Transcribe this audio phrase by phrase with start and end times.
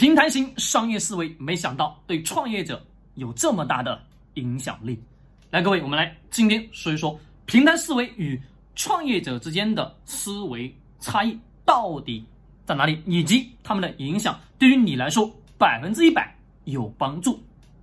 [0.00, 2.82] 平台型商业思维，没想到对创业者
[3.16, 4.98] 有这么大的影响力。
[5.50, 8.40] 来，各位，我们来今天说一说平台思维与
[8.74, 12.24] 创业者之间的思维差异到底
[12.64, 17.38] 在哪里，以及他们的影响对于你来说百分之一百有帮助。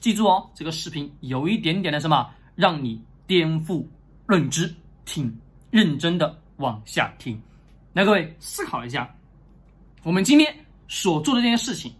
[0.00, 3.86] 记住哦，这个视频有一点点的什么，让你颠覆
[4.26, 4.74] 认知，
[5.04, 5.32] 挺
[5.70, 7.40] 认真的往下听。
[7.92, 9.08] 来，各位思考一下，
[10.02, 10.52] 我们今天
[10.88, 11.94] 所做的这件事情，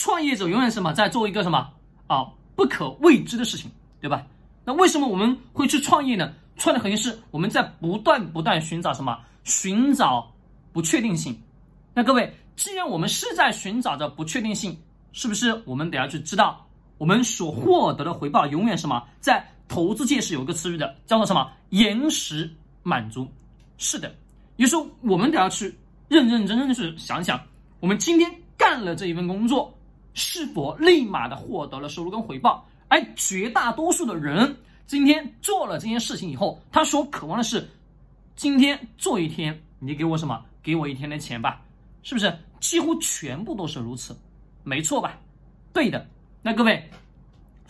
[0.00, 1.68] 创业者永远什么在做一个什么
[2.06, 3.68] 啊不可未知的事情，
[4.00, 4.24] 对吧？
[4.64, 6.32] 那为什么我们会去创业呢？
[6.56, 9.18] 创业的核心是我们在不断不断寻找什么？
[9.42, 10.32] 寻找
[10.72, 11.36] 不确定性。
[11.94, 14.78] 那各位，既然我们是在寻找着不确定性，
[15.12, 16.64] 是不是我们得要去知道，
[16.96, 19.02] 我们所获得的回报永远什么？
[19.20, 21.50] 在投资界是有一个词语的，叫做什么？
[21.70, 22.48] 延时
[22.84, 23.26] 满足。
[23.78, 24.14] 是的，
[24.56, 25.76] 也就是说，我们得要去
[26.08, 27.40] 认认真真的去想想，
[27.80, 29.72] 我们今天干了这一份工作，
[30.18, 32.68] 是否立马的获得了收入跟回报？
[32.88, 37.66] 而绝大多数的人今天做了这件事情以后，他所渴望的是，
[38.34, 40.44] 今天做一天，你给我什么？
[40.62, 41.62] 给我一天的钱吧，
[42.02, 42.36] 是不是？
[42.60, 44.14] 几乎全部都是如此，
[44.64, 45.18] 没错吧？
[45.72, 46.04] 对的。
[46.42, 46.82] 那各位，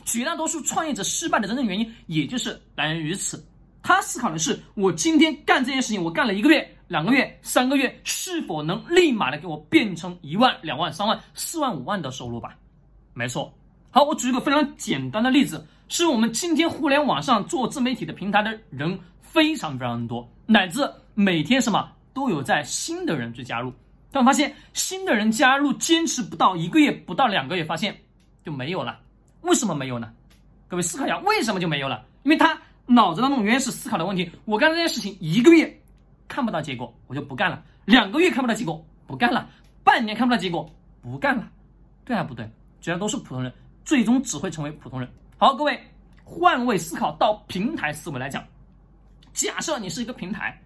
[0.05, 3.45] 绝大多数创业者失败的真正原因，也就是来源于此。
[3.83, 12.57] 他思考的是，我今天干这件事情，我干了一个月、两个月、三个月，是否能立马的给我变成一万、两万、三万、四万、五万的收入吧？
[13.13, 13.53] 没错。
[13.91, 20.81] 好，我举一个非常简单的例子，是我们今天互联网上做自媒体的平台的人非常非常多，乃至
[21.15, 23.73] 每天什么都有在新的人去加入，
[24.11, 27.95] 但发现新的人加入坚持不到一个月，不到两个月，发现
[28.45, 28.99] 就没有了。
[29.43, 30.11] 为什么没有呢？
[30.69, 32.05] 各位思考一下，为什么就没有了？
[32.23, 35.78] 因为他脑子当中原始思考的问题，我干这件事情一个月
[36.29, 39.49] 看不到结果，我就不干了；两个月看不到结果，不干了；
[39.83, 40.71] 半年看不到结果，
[41.03, 41.51] 不干了。
[42.05, 42.49] 对还不对？
[42.81, 43.53] 绝大多数普通人。
[43.85, 45.11] 最终只会成为普通人。
[45.39, 45.81] 好，各位
[46.23, 48.45] 换位思考到平台思维来讲，
[49.33, 50.61] 假设你是一个平台，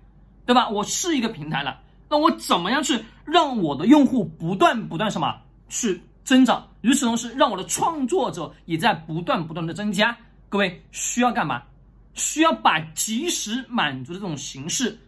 [0.45, 0.69] 对吧？
[0.69, 6.69] 我是一个平台了，那我怎么样去让我的用户不断不断什么去增长？
[6.81, 10.17] 与此同时，让我的创作者也在不断不断的增加。
[10.49, 11.63] 各位需要干嘛？
[12.15, 14.99] 需要把及时满足的这种形式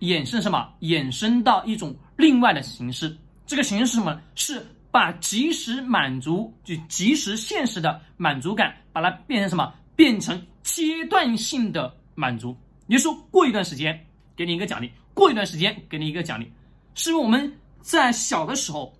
[0.00, 0.68] 衍生什么？
[0.80, 3.16] 衍生到一种另外的形式。
[3.46, 4.20] 这个形式是什么？
[4.34, 4.66] 是。
[4.92, 9.72] 把及时满足，就及时现实的满足感，把它变成什么？
[9.94, 12.56] 变成阶段性的满足。
[12.88, 16.52] 也就是说，过一段时间给你一个奖励，过一段时间给你一个奖励。
[16.96, 18.92] 是不是我们在小的时候，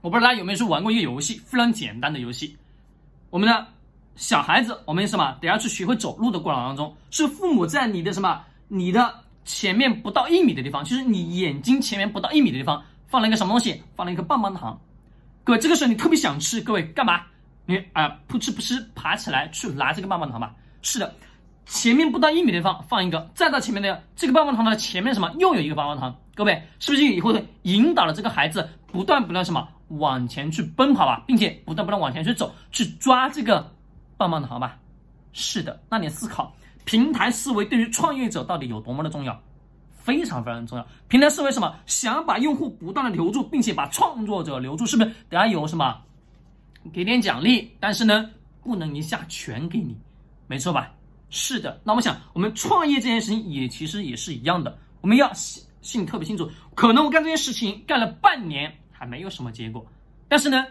[0.00, 2.56] 我不知道大家有没有去玩过一个游戏，非常简单的游戏。
[3.30, 3.64] 我们的
[4.16, 5.38] 小孩子，我们什么？
[5.40, 8.44] 等下去学会走路的过程当中，是父母在你的什么？
[8.66, 13.82] 你的前面不到一米的地方，就是你眼睛前面不到一米的地方，放了一个什么东西？
[13.94, 14.78] 放了一个棒棒糖。
[15.44, 17.22] 各位，这个时候你特别想吃，各位干嘛？
[17.64, 20.54] 你啊，扑哧扑哧爬起来去拿这个棒棒糖吧。
[20.82, 21.14] 是的，
[21.64, 26.14] 前面不到一米的地方放一个，再到前面的这个棒棒糖的前面什么又有一个棒棒糖。
[26.34, 33.72] 各位是不是以后的引导了这个孩子不断不断什么往前去奔跑吧，并且不断不断往前去走，去抓这个
[34.16, 34.76] 棒棒糖吧？
[35.32, 36.54] 是的，那你思考
[36.86, 39.38] 平台思维对于创业者到底有多么的重要？
[39.98, 40.86] 非常非常重要。
[41.08, 41.74] 平台思维什么？
[41.84, 45.10] 想把用户不断的留住，并且把创作者留住，是不是？
[45.28, 46.00] 得要有什么？
[46.92, 48.30] 给点奖励，但是呢，
[48.62, 49.96] 不能一下全给你，
[50.46, 50.92] 没错吧？
[51.28, 51.80] 是的。
[51.82, 54.78] 那我想，我们创业这件事情也其实也是一样的。
[55.00, 59.84] 我们要心里特别清楚，可能我干这件事情干了半年还没有什么结果，
[60.28, 60.64] 但是呢，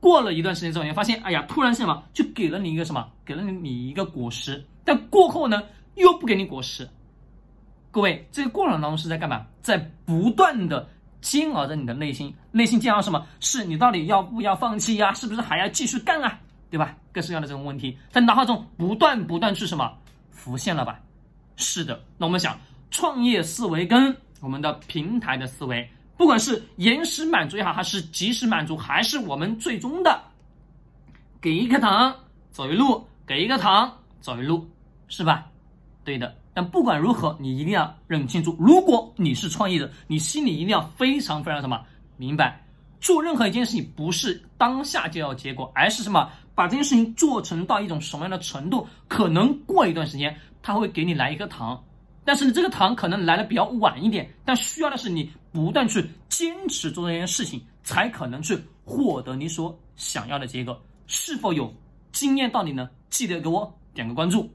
[0.00, 3.08] 过了一段时间之后，你发现，哎呀，突然什么就给了你一个什么？
[3.24, 5.62] 给了你一个果实，但过后呢，
[5.94, 6.88] 又不给你果实。
[7.90, 9.46] 各位，这个过程当中是在干嘛？
[9.60, 10.88] 在不断的
[11.20, 13.26] 煎熬着你的内心，内心煎熬什么？
[13.38, 15.12] 是你到底要不要放弃呀？
[15.12, 16.38] 是不是还要继续干啊？
[16.70, 16.96] 对吧？
[17.12, 19.92] 各式各样的这种问题，在脑海中不断不断去什么
[20.30, 20.98] 浮现了吧？
[21.56, 22.58] 是的，那我们想，
[22.90, 30.18] 创业思维跟我们的平台的思维，不管是延时满足也好，还是及时满足，还是我们最终的
[31.42, 32.14] 给一颗糖
[32.50, 34.66] 走一路，给一个糖走一路，
[35.08, 35.46] 是吧？
[36.02, 36.34] 对的。
[36.54, 41.80] 但不管如何，你一定要认清楚，如果你是创业者，你心里一定要非常非常什么
[42.16, 42.62] 明白，
[43.00, 51.82] 做任何一件事情不是当下就要结果，而是什么把这件事情做成到一种什么样的程度，可能过一段时间他会给你来一颗糖，
[52.22, 60.78] 但是你这个糖可能来的比较晚一点，但需要的是你不断去坚持做这件事情，才可能去获得你所想要的结果。
[61.06, 61.72] 是否有
[62.12, 62.90] 惊艳到你呢？
[63.08, 64.50] 记得给我点个关注。